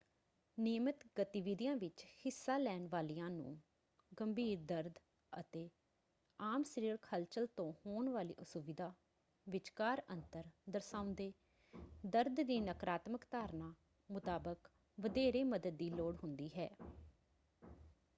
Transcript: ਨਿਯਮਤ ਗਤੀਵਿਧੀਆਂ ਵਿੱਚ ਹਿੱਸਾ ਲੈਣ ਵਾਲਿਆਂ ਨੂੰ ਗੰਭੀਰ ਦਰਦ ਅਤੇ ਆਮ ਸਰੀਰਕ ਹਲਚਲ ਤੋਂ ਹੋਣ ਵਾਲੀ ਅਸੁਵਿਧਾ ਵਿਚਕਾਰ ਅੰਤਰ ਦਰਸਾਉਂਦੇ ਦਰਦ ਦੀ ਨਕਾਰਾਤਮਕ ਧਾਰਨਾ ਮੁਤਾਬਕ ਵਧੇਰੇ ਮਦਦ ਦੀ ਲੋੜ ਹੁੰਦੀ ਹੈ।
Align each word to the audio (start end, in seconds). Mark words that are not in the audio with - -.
ਨਿਯਮਤ 0.57 1.03
ਗਤੀਵਿਧੀਆਂ 1.19 1.75
ਵਿੱਚ 1.75 2.03
ਹਿੱਸਾ 2.25 2.57
ਲੈਣ 2.57 2.87
ਵਾਲਿਆਂ 2.87 3.29
ਨੂੰ 3.29 3.57
ਗੰਭੀਰ 4.11 4.59
ਦਰਦ 4.59 4.97
ਅਤੇ 5.33 5.69
ਆਮ 6.39 6.63
ਸਰੀਰਕ 6.63 7.05
ਹਲਚਲ 7.13 7.47
ਤੋਂ 7.47 7.71
ਹੋਣ 7.85 8.09
ਵਾਲੀ 8.09 8.35
ਅਸੁਵਿਧਾ 8.41 8.91
ਵਿਚਕਾਰ 9.47 10.01
ਅੰਤਰ 10.09 10.43
ਦਰਸਾਉਂਦੇ 10.69 11.31
ਦਰਦ 12.05 12.41
ਦੀ 12.41 12.59
ਨਕਾਰਾਤਮਕ 12.59 13.25
ਧਾਰਨਾ 13.31 13.73
ਮੁਤਾਬਕ 14.09 14.69
ਵਧੇਰੇ 14.97 15.43
ਮਦਦ 15.43 15.77
ਦੀ 15.77 15.89
ਲੋੜ 15.89 16.15
ਹੁੰਦੀ 16.23 16.49
ਹੈ। 16.57 16.69